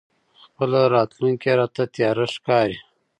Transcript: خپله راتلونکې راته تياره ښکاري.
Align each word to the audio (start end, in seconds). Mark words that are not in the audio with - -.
خپله 0.43 0.81
راتلونکې 0.95 1.51
راته 1.59 1.83
تياره 1.95 2.25
ښکاري. 2.33 2.77